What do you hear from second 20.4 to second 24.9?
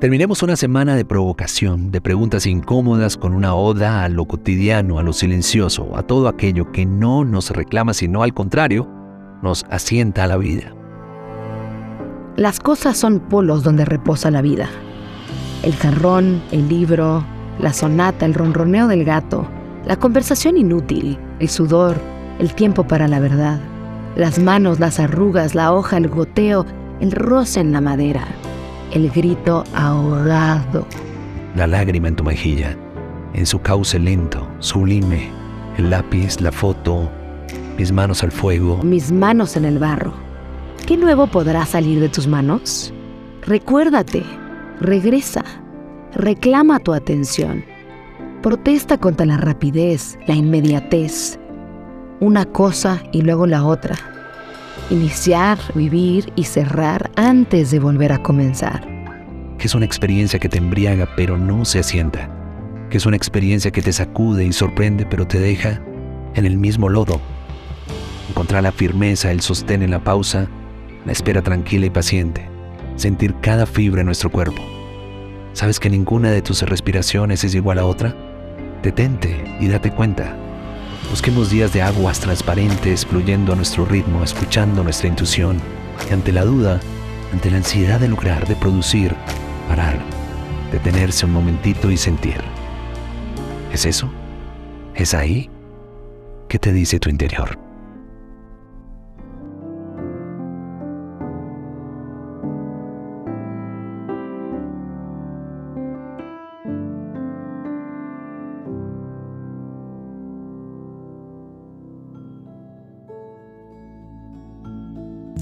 inútil, el sudor, el tiempo para la verdad, las manos,